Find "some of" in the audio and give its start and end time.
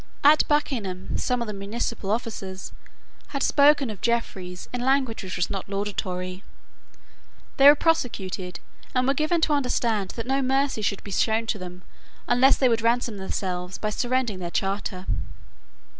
1.15-1.47